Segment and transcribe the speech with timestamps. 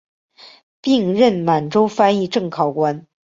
[0.81, 3.05] 并任满洲翻译正考官。